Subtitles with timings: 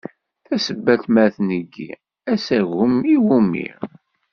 [0.45, 1.89] Tasebbalt ma tneggi,
[2.33, 3.67] asagem iwumi?